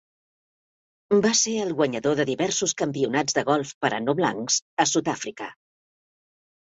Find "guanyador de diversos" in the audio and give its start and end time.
1.81-2.73